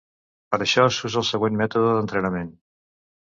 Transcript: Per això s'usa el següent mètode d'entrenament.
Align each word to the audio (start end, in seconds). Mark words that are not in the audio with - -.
Per 0.53 0.57
això 0.65 0.85
s'usa 0.95 1.19
el 1.21 1.27
següent 1.27 1.59
mètode 1.61 1.91
d'entrenament. 1.97 2.49